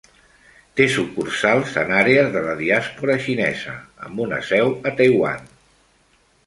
Té 0.79 0.87
sucursals 0.93 1.75
en 1.83 1.93
àrees 1.99 2.31
de 2.37 2.43
la 2.47 2.57
diàspora 2.63 3.19
xinesa, 3.27 3.77
amb 4.09 4.27
una 4.27 4.43
seu 4.51 4.77
a 4.93 4.97
Taiwan. 5.03 5.51